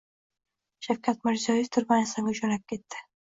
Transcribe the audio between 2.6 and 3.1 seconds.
ketdi